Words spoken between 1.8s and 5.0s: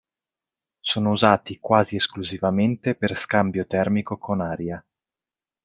esclusivamente per scambio termico con aria.